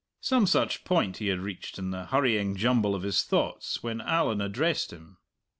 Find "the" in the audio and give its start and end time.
1.91-2.05